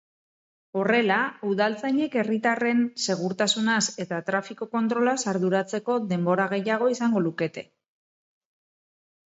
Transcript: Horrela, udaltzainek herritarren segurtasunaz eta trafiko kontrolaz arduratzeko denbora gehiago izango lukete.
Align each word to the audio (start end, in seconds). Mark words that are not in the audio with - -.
Horrela, 0.79 1.17
udaltzainek 1.51 2.17
herritarren 2.21 2.81
segurtasunaz 3.03 3.83
eta 4.05 4.21
trafiko 4.31 4.69
kontrolaz 4.73 5.15
arduratzeko 5.35 6.01
denbora 6.15 6.51
gehiago 6.57 6.91
izango 6.97 7.25
lukete. 7.29 7.69